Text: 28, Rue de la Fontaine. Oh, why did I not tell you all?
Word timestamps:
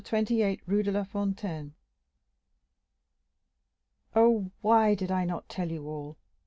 28, 0.03 0.59
Rue 0.65 0.81
de 0.81 0.91
la 0.91 1.03
Fontaine. 1.03 1.75
Oh, 4.15 4.49
why 4.61 4.95
did 4.95 5.11
I 5.11 5.25
not 5.25 5.47
tell 5.47 5.69
you 5.71 5.85
all? 5.87 6.17